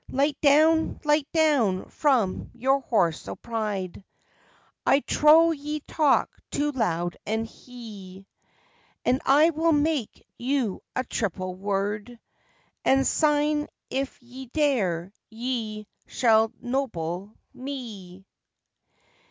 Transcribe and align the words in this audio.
"Light 0.09 0.35
down, 0.41 0.99
light 1.03 1.27
down 1.31 1.85
from 1.91 2.49
your 2.55 2.79
horse 2.79 3.27
o' 3.27 3.35
pride, 3.35 4.03
I 4.83 5.01
trow 5.01 5.51
ye 5.51 5.81
talk 5.81 6.31
too 6.49 6.71
loud 6.71 7.17
and 7.23 7.45
hie, 7.47 8.25
And 9.05 9.21
I 9.27 9.51
will 9.51 9.73
make 9.73 10.25
you 10.39 10.81
a 10.95 11.03
triple 11.03 11.53
word, 11.53 12.19
And 12.83 13.05
syne, 13.05 13.67
if 13.91 14.19
ye 14.23 14.47
dare, 14.47 15.13
ye 15.29 15.85
shall 16.07 16.51
'noble 16.59 17.35
me." 17.53 18.25